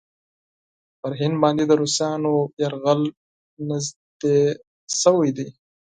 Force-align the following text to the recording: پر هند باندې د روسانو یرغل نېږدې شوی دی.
پر 0.99 1.11
هند 1.19 1.35
باندې 1.43 1.63
د 1.67 1.71
روسانو 1.81 2.33
یرغل 2.61 3.01
نېږدې 3.67 4.37
شوی 5.01 5.29
دی. 5.37 5.47